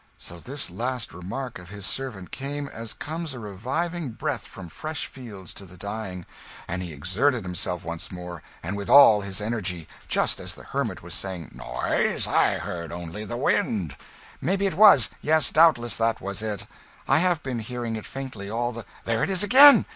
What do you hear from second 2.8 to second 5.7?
comes a reviving breath from fresh fields to